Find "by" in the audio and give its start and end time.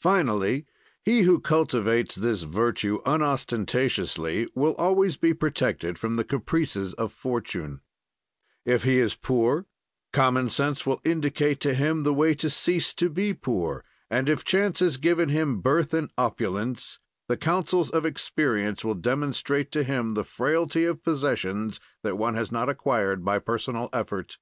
23.22-23.38